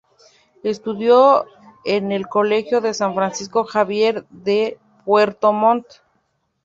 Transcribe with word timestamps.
Estudió 0.63 1.45
en 1.85 2.11
el 2.11 2.25
Colegio 2.27 2.81
San 2.91 3.13
Francisco 3.13 3.65
Javier 3.65 4.25
de 4.31 4.79
Puerto 5.05 5.53
Montt. 5.53 5.85